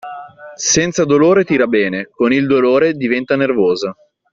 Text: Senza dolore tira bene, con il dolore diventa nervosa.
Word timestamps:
Senza 0.73 1.05
dolore 1.05 1.43
tira 1.45 1.67
bene, 1.67 2.07
con 2.11 2.33
il 2.33 2.47
dolore 2.47 2.93
diventa 2.95 3.35
nervosa. 3.35 3.95